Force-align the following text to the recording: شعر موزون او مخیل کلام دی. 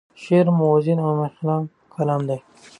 شعر 0.23 0.45
موزون 0.59 0.97
او 1.05 1.11
مخیل 1.21 1.49
کلام 1.93 2.21
دی. 2.29 2.37